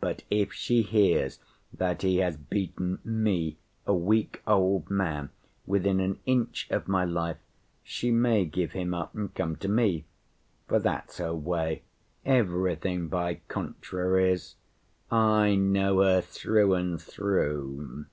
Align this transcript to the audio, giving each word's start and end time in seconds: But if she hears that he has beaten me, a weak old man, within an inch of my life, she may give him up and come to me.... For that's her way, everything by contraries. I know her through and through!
But 0.00 0.22
if 0.28 0.52
she 0.52 0.82
hears 0.82 1.38
that 1.72 2.02
he 2.02 2.18
has 2.18 2.36
beaten 2.36 2.98
me, 3.04 3.56
a 3.86 3.94
weak 3.94 4.42
old 4.46 4.90
man, 4.90 5.30
within 5.64 5.98
an 5.98 6.18
inch 6.26 6.68
of 6.70 6.88
my 6.88 7.06
life, 7.06 7.38
she 7.82 8.10
may 8.10 8.44
give 8.44 8.72
him 8.72 8.92
up 8.92 9.14
and 9.14 9.34
come 9.34 9.56
to 9.56 9.68
me.... 9.70 10.04
For 10.68 10.78
that's 10.78 11.16
her 11.16 11.34
way, 11.34 11.84
everything 12.26 13.08
by 13.08 13.36
contraries. 13.48 14.56
I 15.10 15.54
know 15.54 16.02
her 16.02 16.20
through 16.20 16.74
and 16.74 17.00
through! 17.00 18.04